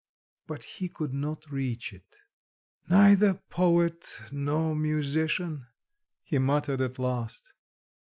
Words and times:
but 0.47 0.63
he 0.63 0.89
could 0.89 1.13
not 1.13 1.45
reach 1.51 1.93
it. 1.93 2.15
"Neither 2.89 3.35
poet 3.51 4.21
nor 4.31 4.73
musician!" 4.75 5.67
he 6.23 6.39
muttered 6.39 6.81
at 6.81 6.97
last... 6.97 7.53